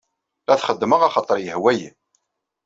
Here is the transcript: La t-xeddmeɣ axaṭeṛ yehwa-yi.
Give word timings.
La 0.47 0.55
t-xeddmeɣ 0.59 1.01
axaṭeṛ 1.07 1.37
yehwa-yi. 1.45 1.89